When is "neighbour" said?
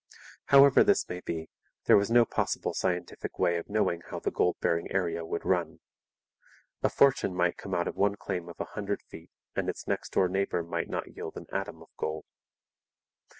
10.27-10.63